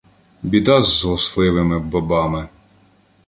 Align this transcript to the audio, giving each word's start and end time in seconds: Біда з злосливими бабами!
Біда 0.43 0.81
з 0.81 1.01
злосливими 1.01 1.79
бабами! 1.79 2.49